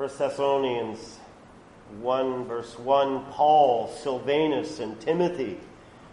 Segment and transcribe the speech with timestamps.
[0.00, 1.18] 1 Thessalonians
[2.00, 5.58] 1, verse 1 Paul, Silvanus, and Timothy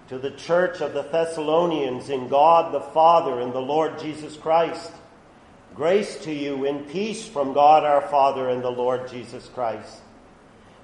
[0.09, 4.91] to the church of the Thessalonians in God the Father and the Lord Jesus Christ.
[5.73, 10.01] Grace to you and peace from God our Father and the Lord Jesus Christ.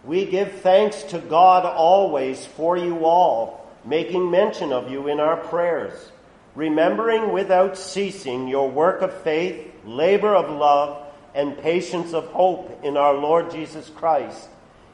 [0.06, 5.36] We give thanks to God always for you all, making mention of you in our
[5.36, 6.10] prayers,
[6.56, 11.03] remembering without ceasing your work of faith, labor of love,
[11.34, 14.50] and patience of hope in our Lord Jesus Christ,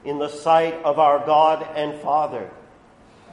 [0.06, 2.50] in the sight of our God and Father,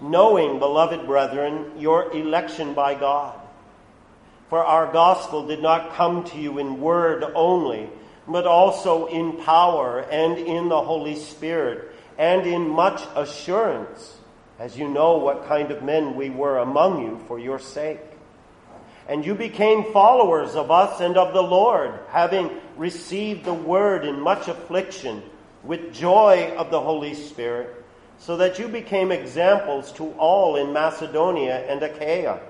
[0.00, 3.38] knowing, beloved brethren, your election by God.
[4.50, 7.88] For our gospel did not come to you in word only,
[8.28, 14.16] but also in power and in the Holy Spirit and in much assurance,
[14.58, 18.00] as you know what kind of men we were among you for your sake.
[19.08, 24.20] And you became followers of us and of the Lord, having received the word in
[24.20, 25.22] much affliction
[25.62, 27.84] with joy of the Holy Spirit,
[28.18, 32.40] so that you became examples to all in Macedonia and Achaia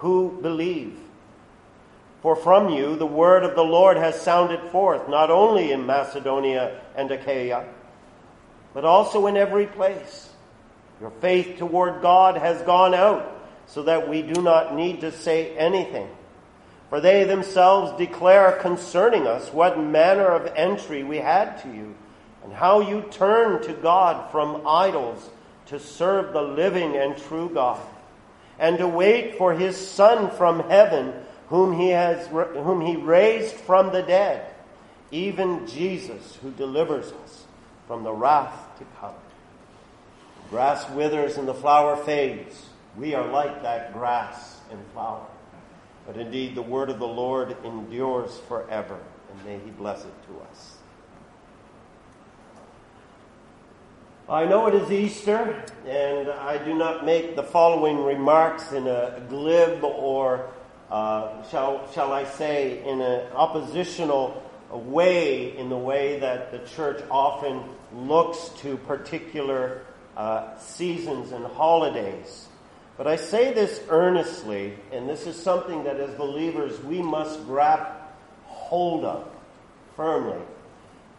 [0.00, 0.98] who believe.
[2.22, 6.80] For from you the word of the Lord has sounded forth, not only in Macedonia
[6.96, 7.66] and Achaia,
[8.74, 10.30] but also in every place.
[11.00, 13.39] Your faith toward God has gone out
[13.70, 16.08] so that we do not need to say anything.
[16.88, 21.94] For they themselves declare concerning us what manner of entry we had to you,
[22.42, 25.30] and how you turned to God from idols
[25.66, 27.80] to serve the living and true God,
[28.58, 31.12] and to wait for his Son from heaven,
[31.48, 34.52] whom he, has, whom he raised from the dead,
[35.12, 37.44] even Jesus, who delivers us
[37.86, 39.14] from the wrath to come.
[40.42, 45.26] The grass withers and the flower fades we are like that grass and flower.
[46.06, 48.98] But indeed, the word of the Lord endures forever,
[49.30, 50.76] and may he bless it to us.
[54.28, 59.20] I know it is Easter, and I do not make the following remarks in a
[59.28, 60.50] glib or,
[60.88, 64.40] uh, shall, shall I say, in an oppositional
[64.70, 69.82] way, in the way that the church often looks to particular
[70.16, 72.46] uh, seasons and holidays.
[73.00, 77.86] But I say this earnestly, and this is something that as believers we must grab
[78.44, 79.26] hold of
[79.96, 80.36] firmly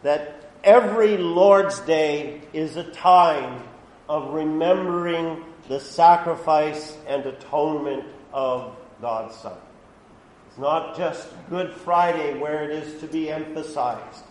[0.04, 3.64] that every Lord's Day is a time
[4.08, 9.58] of remembering the sacrifice and atonement of God's Son.
[10.50, 14.22] It's not just Good Friday where it is to be emphasized.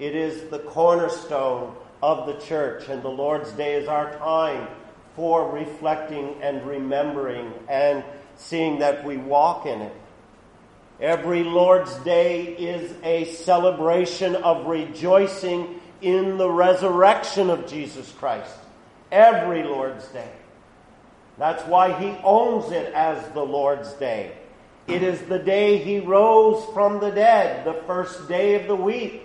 [0.00, 1.72] It is the cornerstone
[2.02, 4.66] of the church, and the Lord's Day is our time
[5.16, 8.04] for reflecting and remembering and
[8.36, 9.94] seeing that we walk in it.
[11.00, 18.54] Every Lord's Day is a celebration of rejoicing in the resurrection of Jesus Christ.
[19.10, 20.30] Every Lord's Day.
[21.38, 24.32] That's why he owns it as the Lord's Day.
[24.86, 29.22] It is the day he rose from the dead, the first day of the week.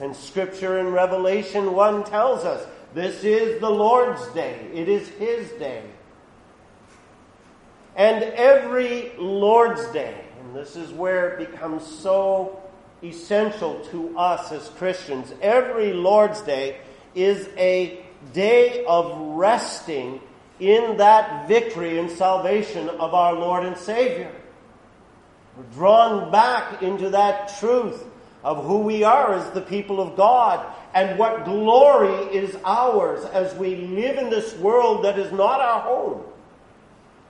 [0.00, 4.68] And scripture in Revelation 1 tells us this is the Lord's day.
[4.72, 5.82] It is His day.
[7.96, 12.62] And every Lord's day, and this is where it becomes so
[13.02, 16.78] essential to us as Christians, every Lord's day
[17.14, 20.20] is a day of resting
[20.60, 24.32] in that victory and salvation of our Lord and Savior.
[25.56, 28.04] We're drawn back into that truth
[28.44, 33.54] of who we are as the people of God and what glory is ours as
[33.54, 36.22] we live in this world that is not our home.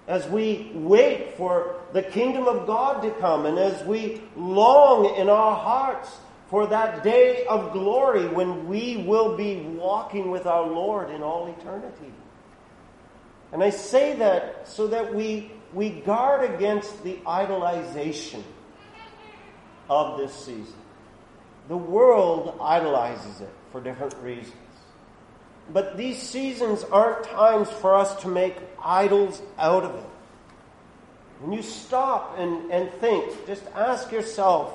[0.06, 5.30] As we wait for the kingdom of God to come and as we long in
[5.30, 6.10] our hearts
[6.48, 11.46] for that day of glory when we will be walking with our Lord in all
[11.58, 12.12] eternity.
[13.52, 18.42] And I say that so that we, we guard against the idolization
[19.88, 20.74] of this season.
[21.68, 24.54] The world idolizes it for different reasons.
[25.72, 30.10] But these seasons aren't times for us to make idols out of it.
[31.40, 34.72] When you stop and, and think, just ask yourself,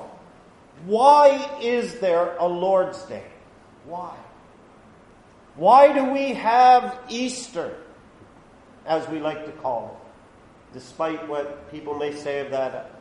[0.84, 3.24] why is there a Lord's Day?
[3.86, 4.14] Why?
[5.56, 7.76] Why do we have Easter,
[8.86, 10.78] as we like to call it?
[10.78, 13.00] Despite what people may say of that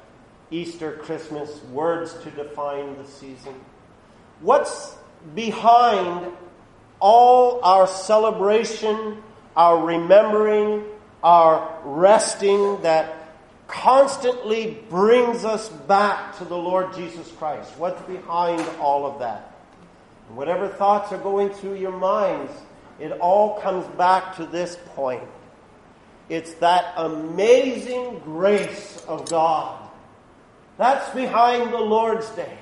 [0.51, 3.53] Easter, Christmas, words to define the season.
[4.41, 4.95] What's
[5.35, 6.31] behind
[6.99, 9.21] all our celebration,
[9.55, 10.85] our remembering,
[11.23, 13.15] our resting that
[13.67, 17.71] constantly brings us back to the Lord Jesus Christ?
[17.77, 19.53] What's behind all of that?
[20.29, 22.51] Whatever thoughts are going through your minds,
[22.99, 25.23] it all comes back to this point.
[26.29, 29.89] It's that amazing grace of God.
[30.77, 32.58] That's behind the Lord's Day.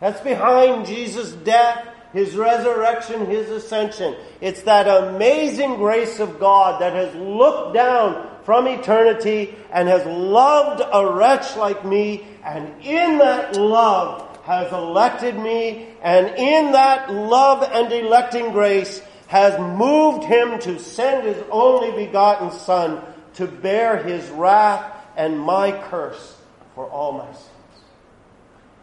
[0.00, 4.16] That's behind Jesus' death, His resurrection, His ascension.
[4.40, 10.82] It's that amazing grace of God that has looked down from eternity and has loved
[10.92, 17.62] a wretch like me, and in that love has elected me, and in that love
[17.62, 23.00] and electing grace has moved him to send his only begotten Son
[23.34, 26.36] to bear his wrath and my curse
[26.74, 27.46] for all my sins.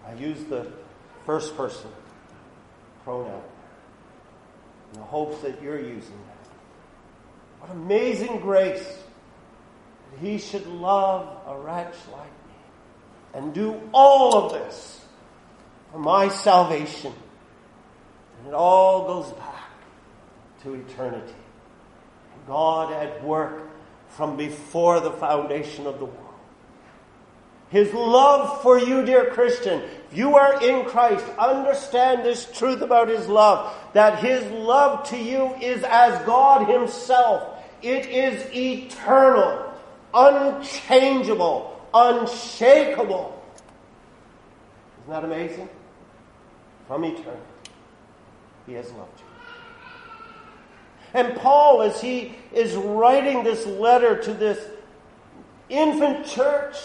[0.08, 0.68] I use the
[1.28, 1.92] first person
[3.04, 3.42] pronoun
[4.94, 6.50] in the hopes that you're using that.
[7.60, 8.98] What amazing grace
[10.12, 12.54] that he should love a wretch like me
[13.34, 15.06] and do all of this
[15.92, 17.14] for my salvation.
[18.40, 19.70] And it all goes back
[20.64, 21.34] to eternity.
[22.48, 23.68] God at work
[24.10, 26.27] from before the foundation of the world.
[27.70, 33.10] His love for you, dear Christian, if you are in Christ, understand this truth about
[33.10, 37.60] His love, that His love to you is as God Himself.
[37.82, 39.74] It is eternal,
[40.14, 43.44] unchangeable, unshakable.
[45.02, 45.70] Isn't that amazing?
[46.88, 47.42] From eternity,
[48.66, 49.26] He has loved you.
[51.14, 54.60] And Paul, as he is writing this letter to this
[55.70, 56.78] infant church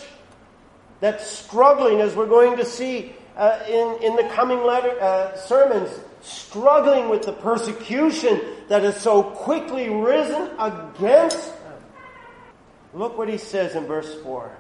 [1.03, 5.91] that's struggling, as we're going to see uh, in, in the coming letter, uh, sermons,
[6.21, 11.83] struggling with the persecution that has so quickly risen against them.
[12.95, 14.57] Look what he says in verse 4.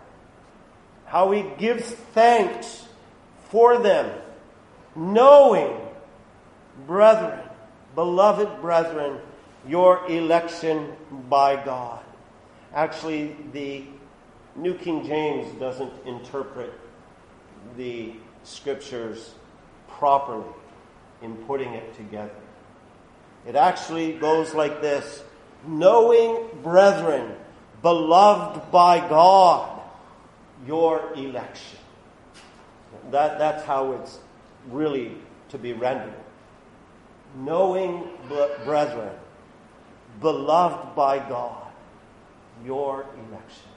[1.07, 2.87] How he gives thanks
[3.51, 4.11] for them,
[4.97, 5.79] knowing,
[6.89, 7.39] brethren,
[7.95, 9.21] beloved brethren,
[9.69, 10.93] your election
[11.29, 12.03] by God.
[12.75, 13.85] Actually, the
[14.55, 16.73] New King James doesn't interpret
[17.77, 18.13] the
[18.45, 19.35] scriptures
[19.89, 20.45] properly
[21.23, 22.35] in putting it together.
[23.47, 25.23] It actually goes like this
[25.67, 27.35] Knowing, brethren,
[27.83, 29.81] beloved by God,
[30.67, 31.79] your election.
[33.11, 34.19] That, that's how it's
[34.71, 35.13] really
[35.51, 36.15] to be rendered.
[37.37, 38.09] Knowing,
[38.65, 39.15] brethren,
[40.21, 41.67] beloved by God,
[42.65, 43.72] your election.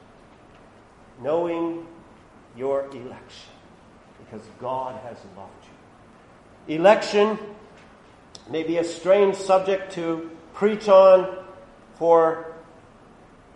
[1.21, 1.85] Knowing
[2.57, 3.51] your election,
[4.19, 5.51] because God has loved
[6.67, 6.75] you.
[6.75, 7.37] Election
[8.49, 11.43] may be a strange subject to preach on
[11.95, 12.53] for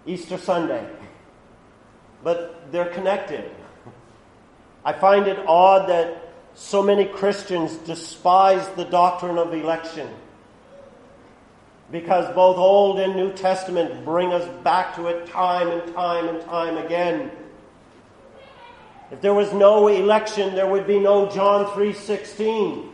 [0.06, 0.88] Easter Sunday,
[2.24, 3.50] but they're connected.
[4.84, 10.10] I find it odd that so many Christians despise the doctrine of election
[11.92, 16.42] because both Old and New Testament bring us back to it time and time and
[16.46, 17.32] time again.
[19.12, 22.90] If there was no election, there would be no John 3:16.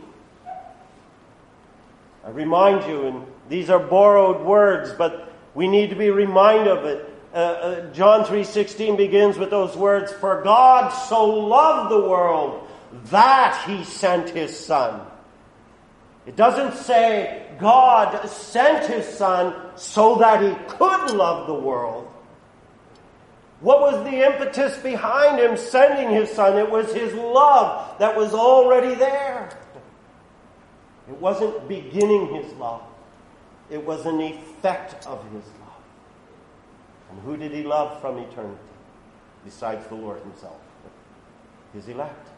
[2.24, 6.84] I remind you, and these are borrowed words, but we need to be reminded of
[6.84, 7.12] it.
[7.34, 12.66] Uh, uh, John 3:16 begins with those words, "For God so loved the world
[13.10, 15.02] that he sent his son."
[16.26, 22.05] It doesn't say God sent his son so that he could love the world.
[23.60, 26.58] What was the impetus behind him sending his son?
[26.58, 29.48] It was his love that was already there.
[31.08, 32.82] It wasn't beginning his love.
[33.70, 35.82] It was an effect of his love.
[37.10, 38.60] And who did he love from eternity?
[39.44, 40.60] Besides the Lord himself.
[41.72, 42.28] His elect.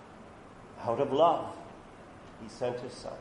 [0.84, 1.46] Out of love,
[2.42, 3.12] he sent his son.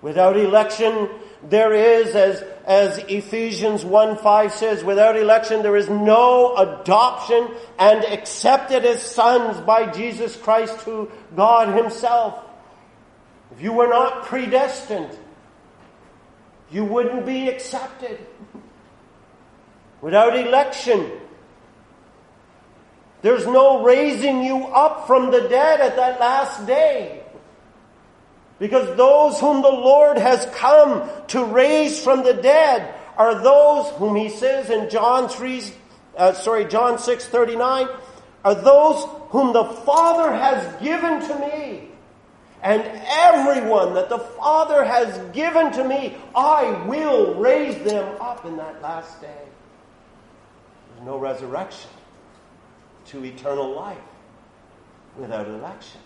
[0.00, 1.10] Without election,
[1.42, 7.48] there is, as, as Ephesians 1 5 says, without election, there is no adoption
[7.80, 12.38] and accepted as sons by Jesus Christ to God Himself.
[13.50, 15.18] If you were not predestined,
[16.70, 18.24] you wouldn't be accepted.
[20.00, 21.10] Without election,
[23.20, 27.19] there's no raising you up from the dead at that last day.
[28.60, 34.14] Because those whom the Lord has come to raise from the dead are those whom
[34.14, 35.62] he says in John 3,
[36.16, 37.88] uh, sorry, John 6, 39,
[38.44, 41.88] are those whom the Father has given to me.
[42.62, 48.58] And everyone that the Father has given to me, I will raise them up in
[48.58, 49.42] that last day.
[50.94, 51.90] There's no resurrection
[53.06, 53.96] to eternal life
[55.16, 56.00] without election.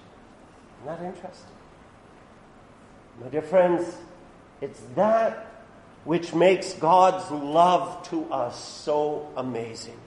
[0.85, 1.54] Isn't that interesting?
[3.21, 3.97] My dear friends,
[4.61, 5.47] it's that
[6.05, 9.99] which makes God's love to us so amazing.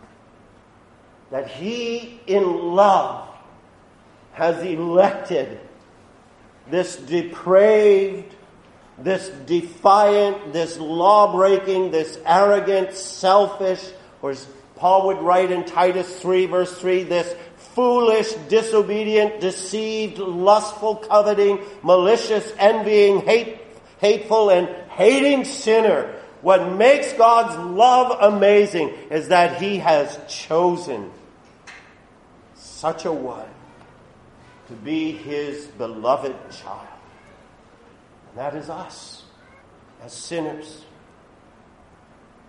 [1.31, 3.27] That He, in love,
[4.33, 5.59] has elected
[6.69, 8.33] this depraved,
[8.97, 13.83] this defiant, this law breaking, this arrogant, selfish,
[14.21, 14.45] or as
[14.75, 17.35] Paul would write in Titus 3 verse 3, this
[17.77, 23.59] foolish, disobedient, deceived, lustful, coveting, malicious, envying, hate,
[23.99, 26.19] hateful, and hating sinner.
[26.41, 31.11] What makes God's love amazing is that He has chosen
[32.55, 33.45] such a one
[34.69, 36.87] to be His beloved child.
[38.29, 39.23] And that is us
[40.03, 40.83] as sinners.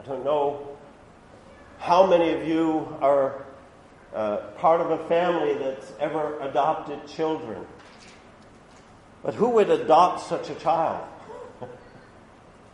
[0.02, 0.78] I don't know
[1.76, 3.44] how many of you are
[4.14, 7.64] uh, part of a family that's ever adopted children.
[9.22, 11.06] But who would adopt such a child?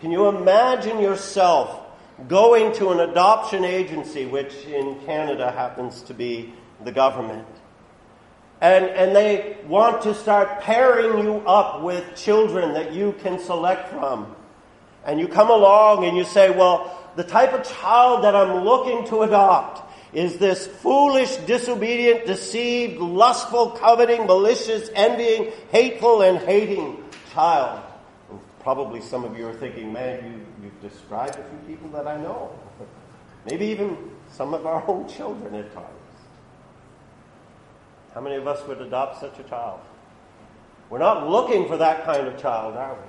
[0.01, 1.81] Can you imagine yourself
[2.29, 7.47] going to an adoption agency, which in Canada happens to be the government,
[8.61, 13.91] and, and they want to start pairing you up with children that you can select
[13.91, 14.35] from?
[15.05, 19.07] And you come along and you say, well, the type of child that I'm looking
[19.09, 19.84] to adopt
[20.15, 27.03] is this foolish, disobedient, deceived, lustful, coveting, malicious, envying, hateful, and hating
[27.33, 27.83] child.
[28.31, 32.07] And probably some of you are thinking, man, you, you've described a few people that
[32.07, 32.57] I know.
[33.51, 35.89] Maybe even some of our own children at times.
[38.15, 39.81] How many of us would adopt such a child?
[40.89, 43.09] We're not looking for that kind of child, are we?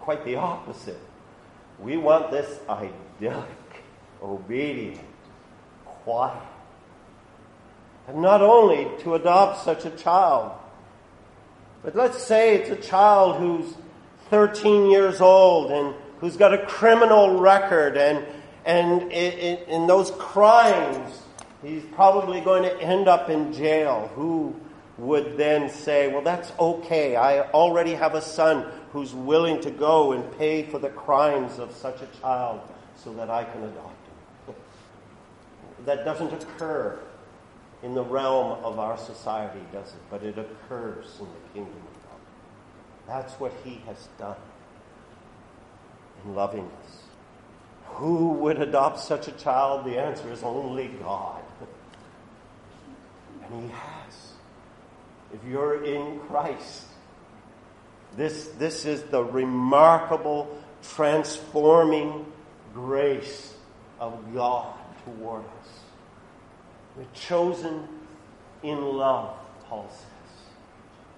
[0.00, 1.00] Quite the opposite.
[1.80, 3.84] We want this idyllic,
[4.22, 5.00] obedient,
[6.06, 6.40] quiet.
[8.06, 10.52] And not only to adopt such a child,
[11.82, 13.74] but let's say it's a child who's
[14.30, 18.24] 13 years old and who's got a criminal record and,
[18.64, 21.22] and in, in those crimes,
[21.60, 24.08] he's probably going to end up in jail.
[24.14, 24.54] Who
[24.98, 27.16] would then say, well, that's okay.
[27.16, 31.72] I already have a son who's willing to go and pay for the crimes of
[31.72, 32.60] such a child
[32.94, 33.95] so that I can adopt
[35.86, 36.98] that doesn't occur
[37.82, 40.00] in the realm of our society, does it?
[40.10, 42.20] But it occurs in the kingdom of God.
[43.06, 44.36] That's what He has done
[46.24, 46.98] in loving us.
[47.86, 49.86] Who would adopt such a child?
[49.86, 51.42] The answer is only God.
[53.44, 54.32] And He has.
[55.32, 56.86] If you're in Christ,
[58.16, 62.26] this, this is the remarkable, transforming
[62.74, 63.54] grace
[64.00, 64.74] of God
[65.04, 65.75] toward us.
[66.96, 67.86] We're chosen
[68.62, 69.36] in love,
[69.68, 70.06] Paul says.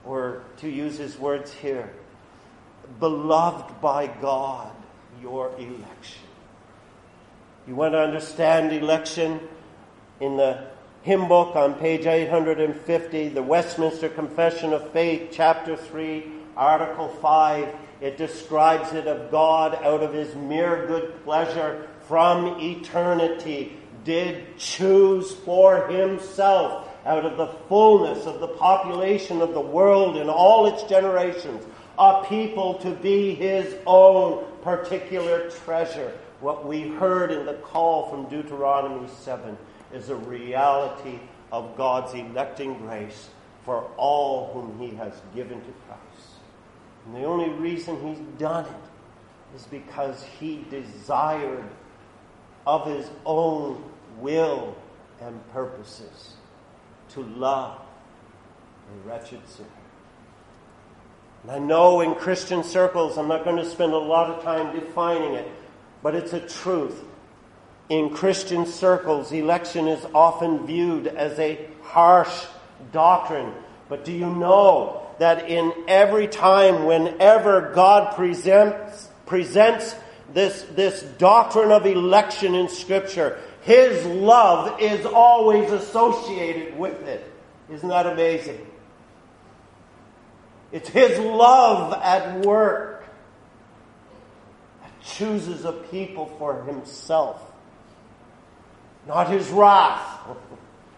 [0.05, 1.91] Or to use his words here,
[2.99, 4.73] beloved by God,
[5.23, 6.27] your election.
[7.67, 9.41] You want to understand election
[10.21, 10.67] in the
[11.03, 16.25] hymn book on page 850, the Westminster Confession of Faith, chapter 3,
[16.57, 17.69] article 5.
[18.01, 23.78] It describes it of God out of his mere good pleasure from eternity
[24.09, 30.31] did choose for himself out of the fullness of the population of the world in
[30.31, 31.63] all its generations
[31.99, 36.11] a people to be his own particular treasure.
[36.41, 39.59] What we heard in the call from Deuteronomy 7
[39.93, 41.19] is a reality
[41.53, 43.29] of God's electing grace
[43.67, 46.31] for all whom he has given to Christ.
[47.05, 51.69] And the only reason he's done it is because he desired
[52.67, 53.85] of his own
[54.21, 54.77] will
[55.21, 56.35] and purposes
[57.11, 57.79] to love
[58.91, 59.69] a wretched sinner.
[61.43, 64.75] And I know in Christian circles, I'm not going to spend a lot of time
[64.75, 65.49] defining it,
[66.03, 67.03] but it's a truth.
[67.89, 72.45] In Christian circles, election is often viewed as a harsh
[72.93, 73.53] doctrine.
[73.89, 79.95] But do you know that in every time, whenever God presents, presents
[80.35, 87.31] this, this doctrine of election in Scripture, his love is always associated with it.
[87.71, 88.67] Isn't that amazing?
[90.73, 93.05] It's His love at work
[94.81, 97.43] that chooses a people for Himself,
[99.07, 100.19] not His wrath.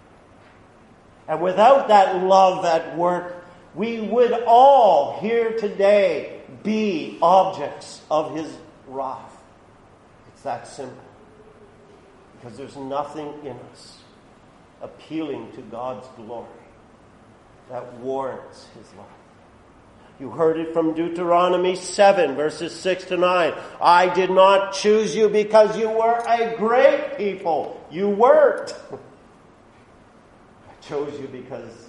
[1.28, 8.56] and without that love at work, we would all here today be objects of His
[8.86, 9.42] wrath.
[10.32, 11.10] It's that simple.
[12.40, 13.99] Because there's nothing in us
[14.80, 16.47] appealing to God's glory
[17.68, 19.06] that warrants his love.
[20.18, 23.54] You heard it from Deuteronomy 7 verses 6 to 9.
[23.80, 27.82] I did not choose you because you were a great people.
[27.90, 28.75] You weren't.
[28.92, 31.88] I chose you because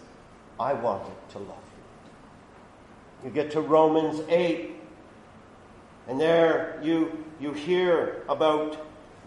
[0.59, 1.57] I wanted to love
[3.23, 3.29] you.
[3.29, 4.75] You get to Romans 8
[6.07, 8.77] and there you, you hear about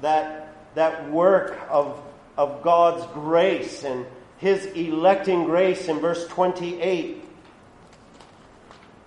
[0.02, 0.43] that,
[0.74, 2.00] that work of,
[2.36, 4.06] of God's grace and
[4.38, 7.24] his electing grace in verse 28,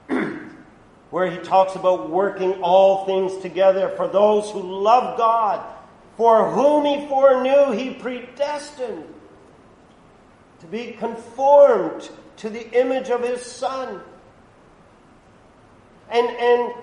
[1.10, 5.66] where he talks about working all things together for those who love God,
[6.16, 9.04] for whom he foreknew, he predestined
[10.60, 14.02] to be conformed to the image of his Son.
[16.10, 16.74] And, and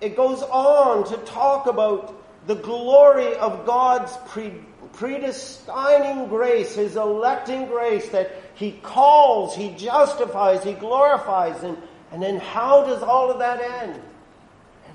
[0.00, 2.17] it goes on to talk about
[2.48, 4.54] the glory of God's pre-
[4.94, 11.62] predestining grace, His electing grace that He calls, He justifies, He glorifies.
[11.62, 11.76] And,
[12.10, 14.00] and then how does all of that end?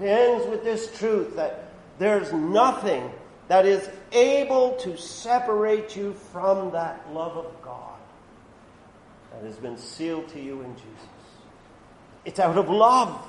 [0.02, 1.70] It ends with this truth that
[2.00, 3.12] there's nothing
[3.50, 8.00] that is able to separate you from that love of God
[9.32, 11.10] that has been sealed to you in Jesus.
[12.26, 13.24] It's out of love.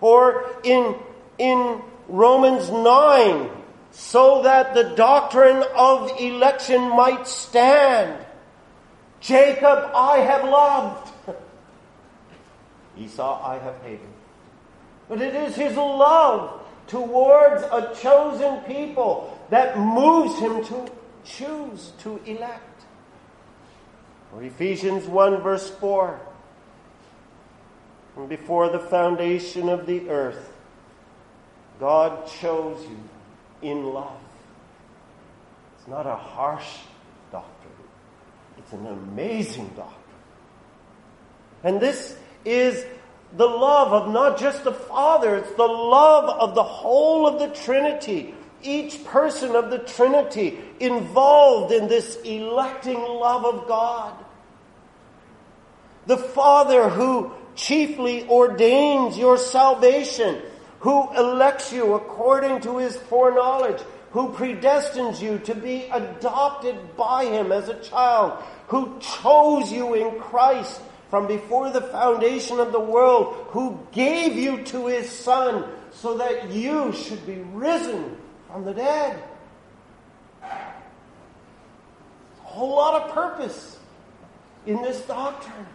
[0.00, 0.94] Or in,
[1.38, 3.50] in Romans 9,
[3.90, 8.24] so that the doctrine of election might stand.
[9.20, 11.12] Jacob I have loved.
[12.98, 14.08] Esau I have hated.
[15.08, 20.90] But it is his love towards a chosen people that moves him to
[21.24, 22.84] choose to elect.
[24.34, 26.20] Or Ephesians 1 verse 4
[28.28, 30.47] before the foundation of the earth,
[31.78, 34.20] God chose you in love.
[35.78, 36.68] It's not a harsh
[37.30, 37.72] doctrine,
[38.58, 39.94] it's an amazing doctrine.
[41.64, 42.84] And this is
[43.36, 47.48] the love of not just the Father, it's the love of the whole of the
[47.48, 48.34] Trinity.
[48.62, 54.14] Each person of the Trinity involved in this electing love of God.
[56.06, 60.40] The Father who chiefly ordains your salvation,
[60.80, 63.80] who elects you according to his foreknowledge,
[64.12, 70.18] who predestines you to be adopted by him as a child, who chose you in
[70.20, 76.18] Christ from before the foundation of the world, who gave you to his Son so
[76.18, 79.22] that you should be risen from the dead.
[80.42, 80.48] A
[82.42, 83.78] whole lot of purpose
[84.66, 85.66] in this doctrine.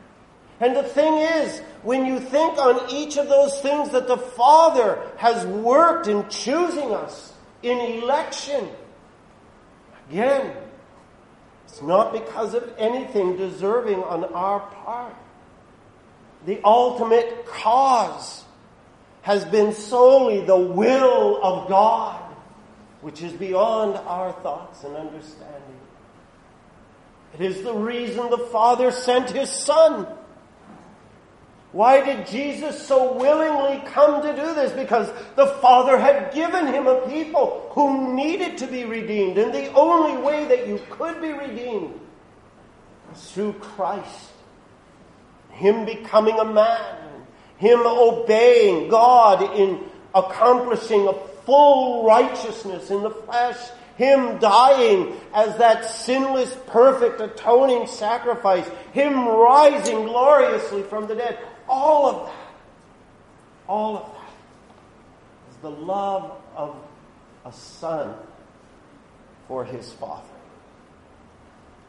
[0.64, 4.98] And the thing is, when you think on each of those things that the Father
[5.18, 8.70] has worked in choosing us in election,
[10.10, 10.56] again,
[11.66, 15.18] it's not because of anything deserving on our part.
[16.46, 18.46] The ultimate cause
[19.22, 22.22] has been solely the will of God,
[23.02, 25.80] which is beyond our thoughts and understanding.
[27.34, 30.08] It is the reason the Father sent His Son
[31.74, 34.72] why did Jesus so willingly come to do this?
[34.72, 39.40] Because the Father had given him a people who needed to be redeemed.
[39.40, 42.00] And the only way that you could be redeemed
[43.10, 44.30] was through Christ.
[45.50, 46.96] Him becoming a man.
[47.58, 49.84] Him obeying God in
[50.14, 53.58] accomplishing a full righteousness in the flesh.
[53.98, 58.68] Him dying as that sinless, perfect, atoning sacrifice.
[58.92, 61.40] Him rising gloriously from the dead.
[61.68, 62.36] All of that,
[63.68, 66.76] all of that is the love of
[67.46, 68.16] a son
[69.48, 70.22] for his father.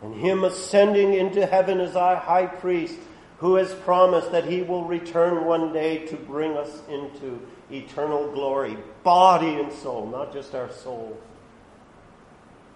[0.03, 2.99] And him ascending into heaven as our high priest,
[3.39, 8.77] who has promised that he will return one day to bring us into eternal glory,
[9.03, 11.19] body and soul, not just our soul.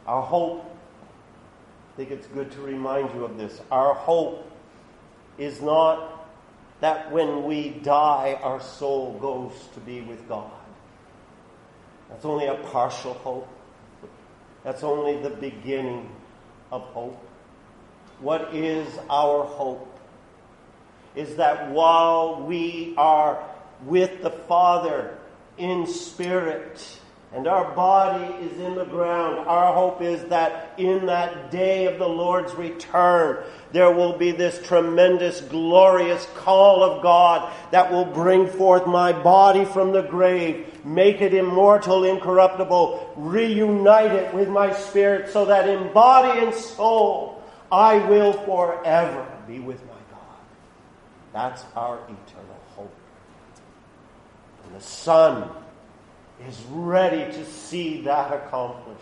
[0.06, 0.64] Our hope,
[1.92, 3.60] I think it's good to remind you of this.
[3.70, 4.50] Our hope
[5.36, 6.17] is not
[6.80, 10.50] that when we die, our soul goes to be with God.
[12.08, 13.48] That's only a partial hope.
[14.64, 16.10] That's only the beginning
[16.70, 17.20] of hope.
[18.20, 19.98] What is our hope?
[21.14, 23.42] Is that while we are
[23.84, 25.18] with the Father
[25.56, 27.00] in spirit,
[27.32, 29.46] and our body is in the ground.
[29.46, 34.66] Our hope is that in that day of the Lord's return, there will be this
[34.66, 41.20] tremendous, glorious call of God that will bring forth my body from the grave, make
[41.20, 47.98] it immortal, incorruptible, reunite it with my spirit so that in body and soul I
[48.08, 50.38] will forever be with my God.
[51.34, 52.94] That's our eternal hope.
[54.64, 55.50] And the Son
[56.46, 59.00] is ready to see that accomplished.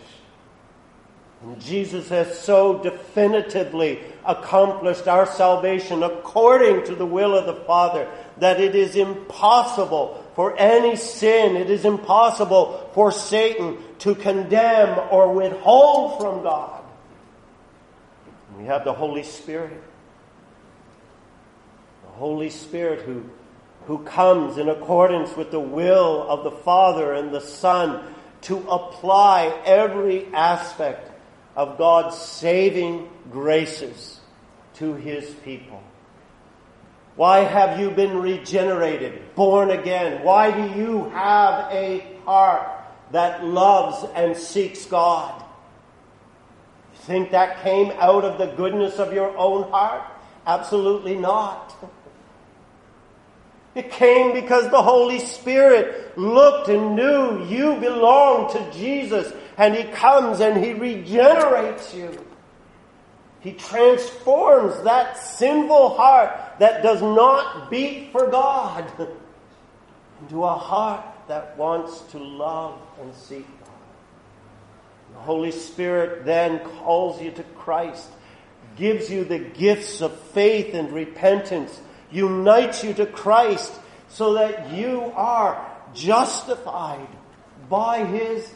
[1.43, 8.09] And Jesus has so definitively accomplished our salvation according to the will of the Father
[8.39, 15.33] that it is impossible for any sin, it is impossible for Satan to condemn or
[15.33, 16.83] withhold from God.
[18.57, 19.81] We have the Holy Spirit.
[22.03, 23.27] The Holy Spirit who,
[23.87, 29.45] who comes in accordance with the will of the Father and the Son to apply
[29.65, 31.09] every aspect
[31.55, 34.19] of God's saving graces
[34.75, 35.81] to His people.
[37.15, 40.21] Why have you been regenerated, born again?
[40.21, 42.69] Why do you have a heart
[43.11, 45.41] that loves and seeks God?
[46.93, 50.03] You think that came out of the goodness of your own heart?
[50.45, 51.73] Absolutely not.
[53.77, 59.83] It came because the Holy Spirit looked and knew you belong to Jesus and He
[59.83, 62.25] comes and He regenerates you.
[63.39, 68.91] He transforms that sinful heart that does not beat for God
[70.21, 73.69] into a heart that wants to love and seek God.
[75.13, 78.09] The Holy Spirit then calls you to Christ,
[78.75, 81.79] gives you the gifts of faith and repentance,
[82.11, 83.73] unites you to Christ
[84.09, 87.07] so that you are justified
[87.69, 88.49] by His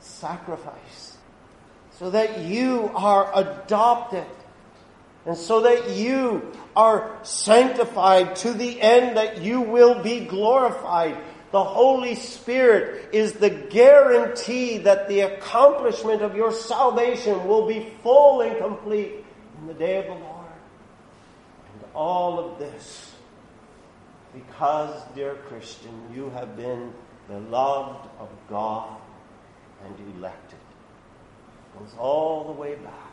[0.00, 1.16] sacrifice,
[1.98, 4.26] so that you are adopted,
[5.24, 11.16] and so that you are sanctified to the end that you will be glorified.
[11.52, 18.40] The Holy Spirit is the guarantee that the accomplishment of your salvation will be full
[18.40, 19.24] and complete
[19.60, 20.31] in the day of the Lord.
[21.94, 23.12] All of this
[24.34, 26.92] because, dear Christian, you have been
[27.28, 28.96] beloved of God
[29.84, 30.58] and elected.
[30.58, 33.12] It goes all the way back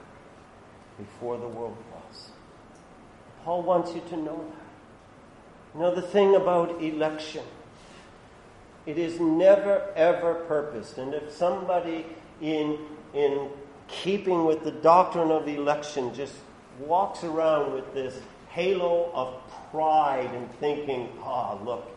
[0.98, 2.32] before the world was.
[3.44, 5.76] Paul wants you to know that.
[5.76, 7.44] You know, the thing about election,
[8.86, 10.98] it is never ever purposed.
[10.98, 12.06] And if somebody
[12.42, 12.78] in,
[13.14, 13.50] in
[13.88, 16.34] keeping with the doctrine of election just
[16.80, 18.20] walks around with this
[18.60, 19.42] halo of
[19.72, 21.88] pride and thinking, ah, look,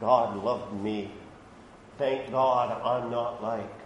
[0.00, 1.10] God loved me.
[1.96, 3.78] Thank God I'm not like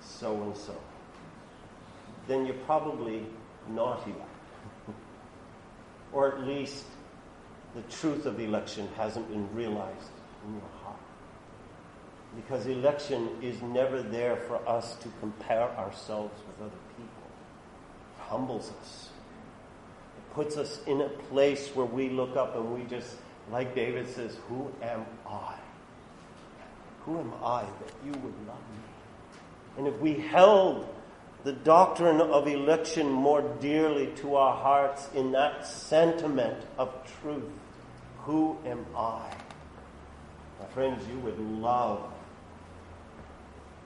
[0.00, 0.74] so and so.
[2.28, 3.26] Then you're probably
[3.68, 4.34] not elect
[6.14, 6.84] or at least
[7.74, 10.12] the truth of election hasn't been realized
[10.46, 10.96] in your heart.
[12.36, 17.28] Because election is never there for us to compare ourselves with other people.
[18.16, 19.08] It humbles us.
[20.34, 23.16] Puts us in a place where we look up and we just,
[23.50, 25.54] like David says, Who am I?
[27.04, 28.82] Who am I that you would love me?
[29.78, 30.88] And if we held
[31.44, 37.44] the doctrine of election more dearly to our hearts in that sentiment of truth.
[38.22, 39.30] Who am I?
[40.58, 42.10] My friends, you would love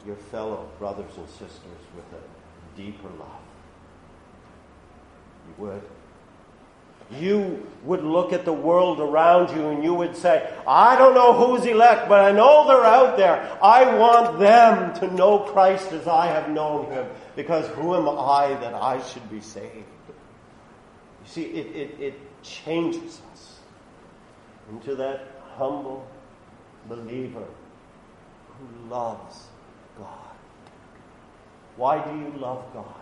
[0.06, 3.42] your fellow brothers and sisters with a deeper love.
[5.48, 5.82] You would
[7.10, 11.32] you would look at the world around you and you would say, I don't know
[11.32, 13.58] who's elect, but I know they're out there.
[13.62, 18.48] I want them to know Christ as I have known him, because who am I
[18.60, 19.74] that I should be saved?
[19.76, 23.58] You see, it, it, it changes us
[24.70, 26.06] into that humble
[26.88, 27.46] believer
[28.58, 29.46] who loves
[29.98, 30.08] God.
[31.76, 32.94] Why do you love God?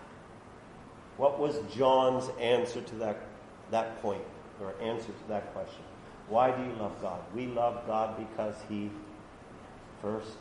[1.17, 3.26] What was John's answer to that
[3.71, 4.23] that point
[4.61, 5.83] or answer to that question.
[6.29, 7.21] Why do you love God?
[7.35, 8.91] We love God because He
[10.03, 10.37] first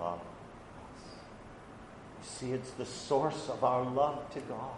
[0.00, 1.04] loved us.
[2.18, 4.76] You see, it's the source of our love to God.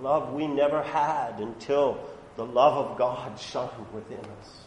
[0.00, 1.98] Love we never had until
[2.36, 4.62] the love of God shone within us.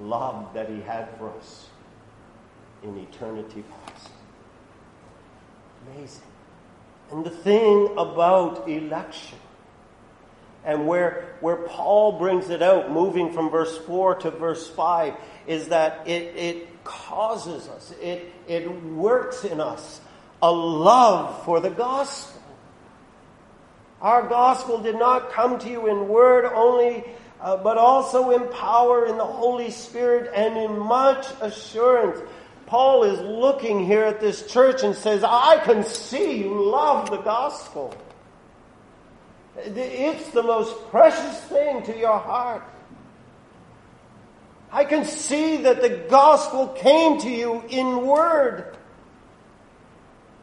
[0.00, 1.66] Love that He had for us
[2.82, 4.10] in eternity past.
[5.86, 6.22] Amazing.
[7.10, 9.38] And the thing about election
[10.64, 15.14] and where, where Paul brings it out, moving from verse 4 to verse 5,
[15.46, 20.00] is that it, it causes us, it, it works in us
[20.42, 22.42] a love for the gospel.
[24.00, 27.04] Our gospel did not come to you in word only,
[27.40, 32.20] uh, but also in power in the Holy Spirit and in much assurance.
[32.66, 37.18] Paul is looking here at this church and says, I can see you love the
[37.18, 37.96] gospel.
[39.56, 42.62] It's the most precious thing to your heart.
[44.70, 48.76] I can see that the gospel came to you in word.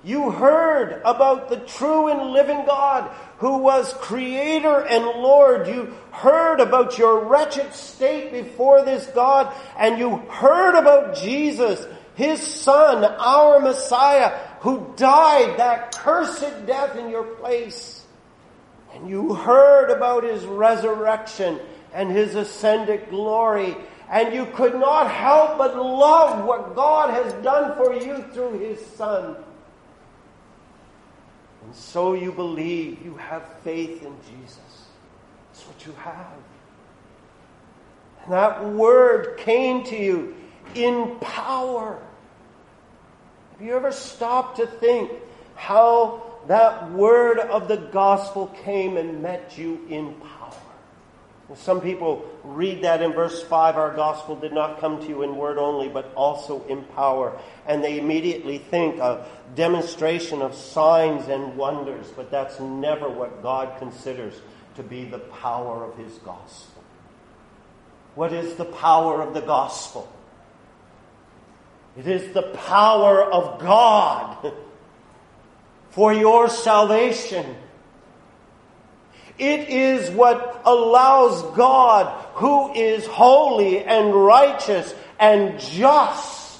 [0.03, 5.67] You heard about the true and living God who was creator and Lord.
[5.67, 12.41] You heard about your wretched state before this God and you heard about Jesus, his
[12.41, 17.98] son, our Messiah, who died that cursed death in your place.
[18.93, 21.60] And you heard about his resurrection
[21.93, 23.75] and his ascended glory
[24.10, 28.84] and you could not help but love what God has done for you through His
[28.95, 29.36] Son.
[31.63, 34.88] And so you believe, you have faith in Jesus.
[35.47, 36.34] That's what you have.
[38.23, 40.36] And that word came to you
[40.73, 42.02] in power.
[43.52, 45.12] Have you ever stopped to think
[45.56, 50.53] how that word of the gospel came and met you in power?
[51.55, 55.35] Some people read that in verse 5 our gospel did not come to you in
[55.35, 57.39] word only, but also in power.
[57.67, 63.79] And they immediately think of demonstration of signs and wonders, but that's never what God
[63.79, 64.35] considers
[64.75, 66.83] to be the power of his gospel.
[68.15, 70.12] What is the power of the gospel?
[71.95, 74.53] It is the power of God
[75.91, 77.56] for your salvation
[79.39, 86.60] it is what allows God, who is holy and righteous and just,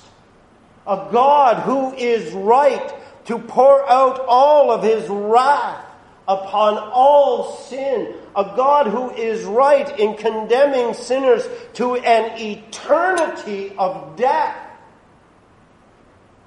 [0.88, 2.94] a God who is right
[3.26, 5.86] to pour out all of his wrath
[6.26, 14.16] upon all sin, a God who is right in condemning sinners to an eternity of
[14.16, 14.56] death.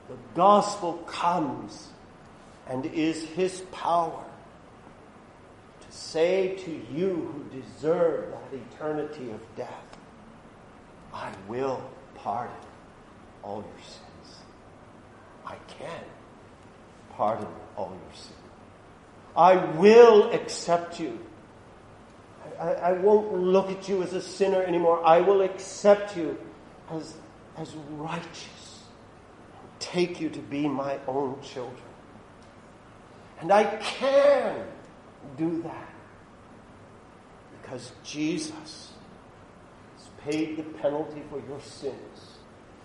[0.08, 1.91] The gospel comes
[2.72, 4.24] and is his power
[5.82, 9.98] to say to you who deserve that eternity of death,
[11.12, 11.82] I will
[12.14, 12.56] pardon
[13.42, 14.38] all your sins.
[15.44, 16.04] I can
[17.10, 18.38] pardon all your sins.
[19.36, 21.18] I will accept you.
[22.58, 25.04] I, I, won't look at you as a sinner anymore.
[25.04, 26.38] I will accept you
[26.90, 27.14] as,
[27.58, 28.84] as righteous.
[29.78, 31.91] Take you to be my own children.
[33.42, 34.64] And I can
[35.36, 35.88] do that
[37.60, 38.92] because Jesus
[39.96, 42.36] has paid the penalty for your sins.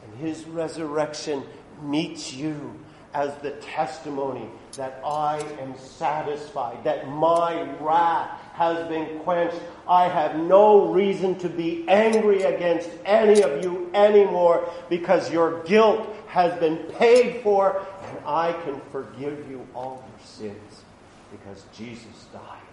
[0.03, 1.43] And his resurrection
[1.83, 2.73] meets you
[3.13, 9.59] as the testimony that I am satisfied, that my wrath has been quenched.
[9.87, 16.07] I have no reason to be angry against any of you anymore because your guilt
[16.27, 20.06] has been paid for and I can forgive you all
[20.37, 20.83] sins
[21.31, 22.67] because Jesus died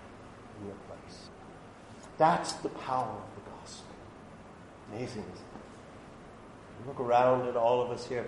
[0.60, 1.28] in your place.
[2.18, 3.94] That's the power of the gospel.
[4.92, 5.54] Amazing, isn't it?
[6.86, 8.26] look around at all of us here.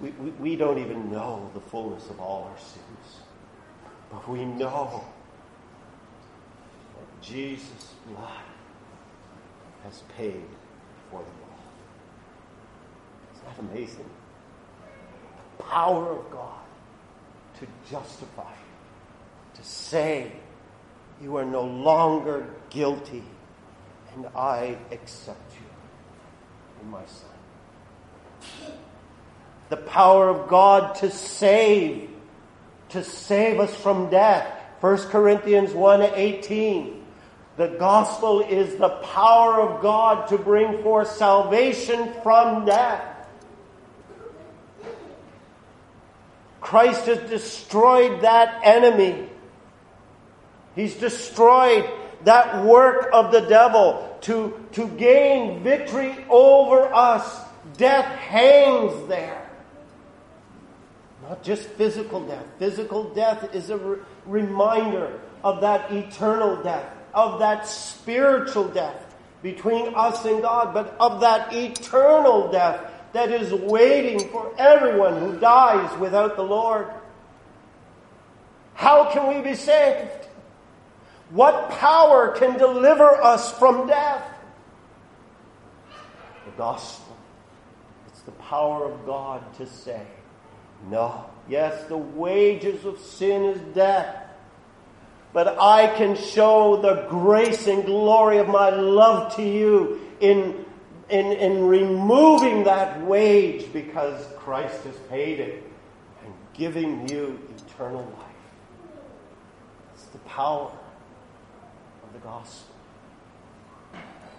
[0.00, 3.22] We, we, we don't even know the fullness of all our sins.
[4.10, 5.02] But we know
[6.94, 8.42] that Jesus' blood
[9.84, 10.44] has paid
[11.10, 11.58] for them all.
[13.34, 14.10] Isn't that amazing?
[15.56, 16.60] The power of God
[17.60, 18.52] to justify,
[19.54, 20.32] to say,
[21.20, 23.24] you are no longer guilty,
[24.14, 25.66] and I accept you
[26.82, 28.72] in my Son.
[29.68, 32.08] The power of God to save,
[32.90, 34.46] to save us from death.
[34.80, 37.04] 1 Corinthians 1 18.
[37.56, 43.17] The gospel is the power of God to bring forth salvation from death.
[46.68, 49.28] Christ has destroyed that enemy
[50.78, 51.90] He's destroyed
[52.22, 57.40] that work of the devil to, to gain victory over us.
[57.76, 59.44] Death hangs there.
[61.28, 62.46] Not just physical death.
[62.60, 69.96] Physical death is a re- reminder of that eternal death, of that spiritual death between
[69.96, 75.98] us and God, but of that eternal death that is waiting for everyone who dies
[75.98, 76.88] without the Lord.
[78.74, 80.28] How can we be saved?
[81.30, 84.24] What power can deliver us from death?
[86.44, 87.16] The gospel.
[88.08, 90.02] It's the power of God to say,
[90.88, 91.24] no.
[91.48, 94.24] Yes, the wages of sin is death.
[95.32, 100.64] But I can show the grace and glory of my love to you in,
[101.10, 105.64] in, in removing that wage because Christ has paid it
[106.24, 108.94] and giving you eternal life.
[109.94, 110.70] It's the power
[112.04, 112.74] of the gospel.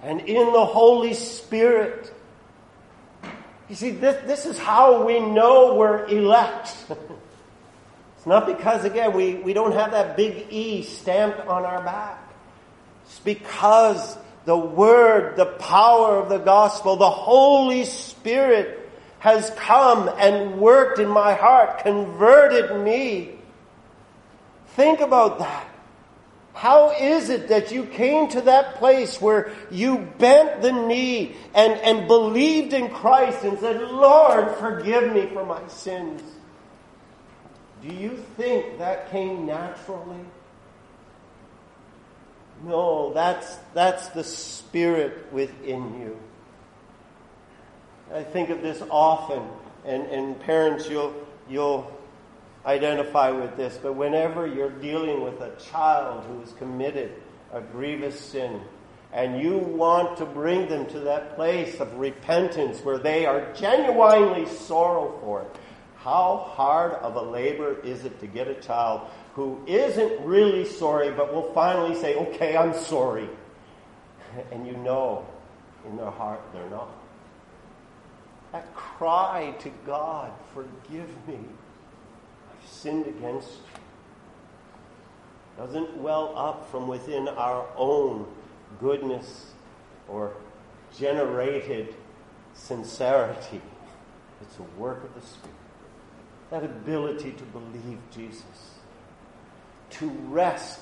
[0.03, 2.13] and in the Holy Spirit.
[3.67, 6.75] You see, this, this is how we know we're elect.
[8.17, 12.19] it's not because, again, we, we don't have that big E stamped on our back.
[13.05, 20.60] It's because the Word, the power of the gospel, the Holy Spirit has come and
[20.60, 23.36] worked in my heart, converted me.
[24.67, 25.67] Think about that.
[26.54, 31.73] How is it that you came to that place where you bent the knee and,
[31.73, 36.21] and believed in Christ and said, Lord, forgive me for my sins?
[37.82, 40.19] Do you think that came naturally?
[42.63, 46.19] No, that's, that's the Spirit within you.
[48.13, 49.43] I think of this often,
[49.86, 51.13] and, and parents, you'll,
[51.48, 51.91] you'll
[52.65, 57.13] identify with this, but whenever you're dealing with a child who has committed
[57.54, 58.62] a grievous sin,
[59.12, 64.45] and you want to bring them to that place of repentance where they are genuinely
[64.45, 65.56] sorrow for it,
[65.98, 71.12] how hard of a labor is it to get a child who isn't really sorry
[71.12, 73.30] but will finally say, okay, I'm sorry.
[74.52, 75.25] And you know
[75.88, 76.89] in their heart they're not.
[78.52, 83.80] That cry to God, forgive me I've sinned against you
[85.58, 88.28] doesn't well up from within our own
[88.80, 89.52] goodness
[90.10, 90.34] or
[90.97, 91.95] generated
[92.54, 93.62] sincerity.
[94.41, 95.56] It's a work of the Spirit.
[96.49, 98.68] That ability to believe Jesus,
[99.91, 100.80] to rest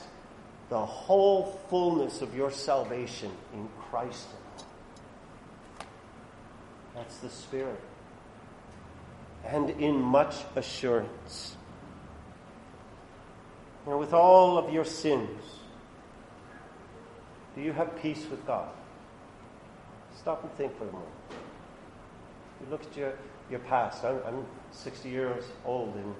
[0.70, 4.28] the whole fullness of your salvation in Christ
[6.98, 7.80] That's the Spirit.
[9.46, 11.56] And in much assurance.
[13.86, 15.42] And with all of your sins,
[17.56, 18.70] do you have peace with God?
[20.18, 21.12] Stop and think for a moment.
[22.60, 23.14] You look at your,
[23.50, 24.04] your past.
[24.04, 26.16] I'm, I'm 60 years old in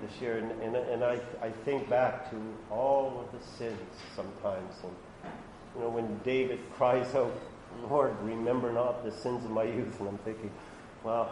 [0.00, 2.36] this year, and, and, and I, I think back to
[2.70, 3.80] all of the sins
[4.16, 4.74] sometimes.
[4.82, 4.92] And,
[5.74, 7.32] you know, when David cries out,
[7.88, 10.50] Lord, remember not the sins of my youth, and I'm thinking,
[11.04, 11.30] well,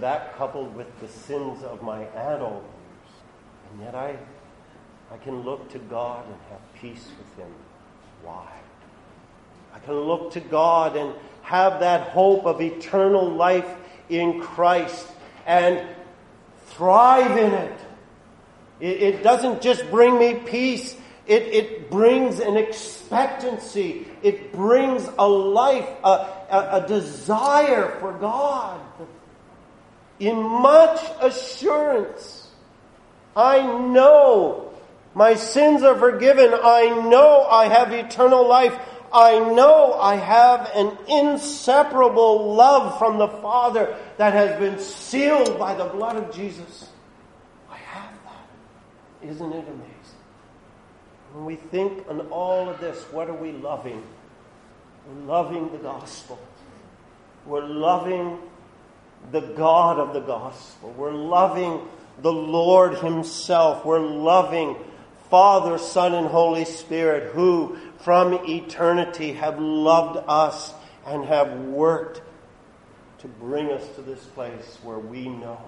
[0.00, 3.12] that coupled with the sins of my adult years,
[3.72, 4.18] and yet I
[5.14, 7.52] I can look to God and have peace with Him.
[8.22, 8.48] Why?
[9.72, 13.68] I can look to God and have that hope of eternal life
[14.08, 15.06] in Christ
[15.46, 15.86] and
[16.66, 17.78] thrive in it.
[18.80, 25.28] It, it doesn't just bring me peace, it, it brings an expectancy, it brings a
[25.28, 26.08] life, a,
[26.50, 28.80] a, a desire for God.
[30.18, 32.48] In much assurance,
[33.36, 34.74] I know
[35.14, 36.52] my sins are forgiven.
[36.52, 38.76] I know I have eternal life.
[39.12, 45.74] I know I have an inseparable love from the Father that has been sealed by
[45.74, 46.88] the blood of Jesus.
[49.28, 50.20] Isn't it amazing?
[51.32, 54.02] When we think on all of this, what are we loving?
[55.06, 56.38] We're loving the gospel.
[57.46, 58.38] We're loving
[59.32, 60.94] the God of the gospel.
[60.96, 61.88] We're loving
[62.20, 63.84] the Lord Himself.
[63.84, 64.76] We're loving
[65.30, 70.72] Father, Son, and Holy Spirit, who from eternity have loved us
[71.06, 72.20] and have worked
[73.18, 75.60] to bring us to this place where we know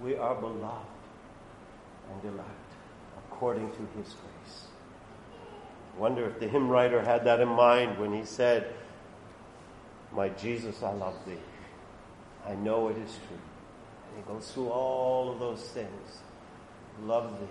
[0.00, 0.93] we are beloved
[2.10, 2.48] and elect
[3.18, 4.66] according to His grace.
[5.96, 8.74] I wonder if the hymn writer had that in mind when he said,
[10.12, 11.38] My Jesus, I love thee.
[12.44, 13.38] I know it is true.
[14.08, 16.18] And he goes through all of those things.
[17.04, 17.46] Love thee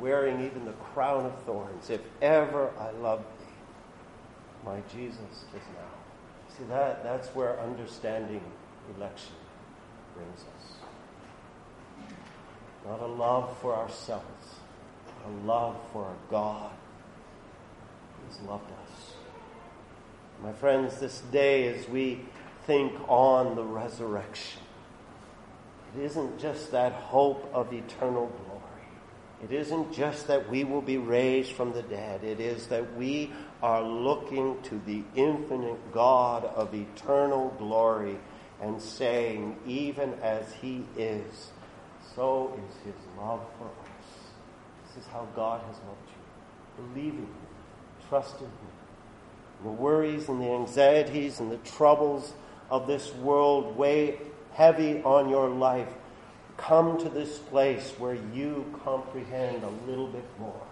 [0.00, 3.54] wearing even the crown of thorns, if ever I loved thee,
[4.64, 6.56] my Jesus is now.
[6.56, 8.42] See, that, that's where understanding
[8.96, 9.34] election
[10.14, 10.77] brings us.
[12.88, 14.24] Not a love for ourselves,
[15.26, 16.72] a love for our God
[18.16, 19.12] who has loved us.
[20.42, 22.20] My friends, this day as we
[22.66, 24.62] think on the resurrection,
[25.96, 28.58] it isn't just that hope of eternal glory
[29.42, 32.24] it isn't just that we will be raised from the dead.
[32.24, 38.18] It is that we are looking to the infinite God of eternal glory
[38.60, 41.50] and saying, even as he is,
[42.18, 44.08] so is his love for us.
[44.82, 46.84] This is how God has loved you.
[46.84, 47.36] Believing him,
[48.08, 48.72] trusting him.
[49.62, 52.32] The worries and the anxieties and the troubles
[52.70, 54.18] of this world weigh
[54.52, 55.86] heavy on your life
[56.56, 60.66] come to this place where you comprehend a little bit more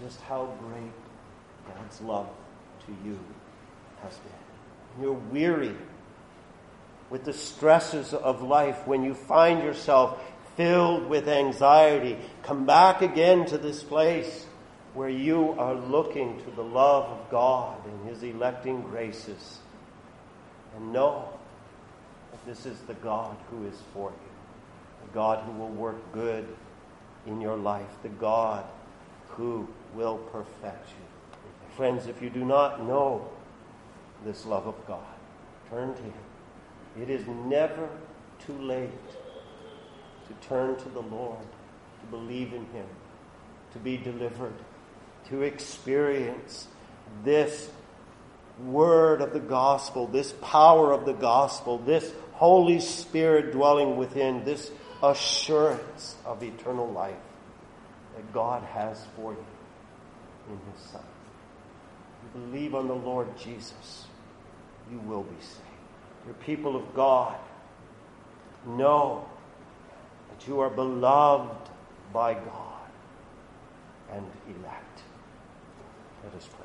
[0.00, 2.28] just how great God's love
[2.86, 3.18] to you
[4.02, 5.02] has been.
[5.02, 5.76] You're weary
[7.10, 10.20] with the stresses of life when you find yourself
[10.56, 12.16] filled with anxiety.
[12.42, 14.46] Come back again to this place
[14.94, 19.58] where you are looking to the love of God and His electing graces.
[20.76, 21.28] And know
[22.30, 26.46] that this is the God who is for you, the God who will work good
[27.26, 28.64] in your life, the God
[29.28, 31.04] who will perfect you.
[31.76, 33.28] Friends, if you do not know
[34.24, 35.02] this love of God,
[35.70, 36.12] turn to Him.
[37.00, 37.88] It is never
[38.46, 38.90] too late
[40.28, 41.46] to turn to the Lord,
[42.00, 42.86] to believe in Him,
[43.72, 44.54] to be delivered,
[45.28, 46.68] to experience
[47.24, 47.70] this
[48.62, 54.70] word of the gospel, this power of the gospel, this Holy Spirit dwelling within, this
[55.02, 57.14] assurance of eternal life
[58.14, 59.46] that God has for you
[60.50, 61.02] in His Son.
[62.22, 64.06] You believe on the Lord Jesus,
[64.90, 65.73] you will be saved.
[66.26, 67.36] Your people of God,
[68.66, 69.26] know
[70.30, 71.70] that you are beloved
[72.12, 72.90] by God
[74.12, 75.02] and elect.
[76.22, 76.63] Let us pray.